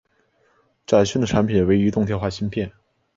[0.87, 2.71] 展讯的产品为移动电话芯片。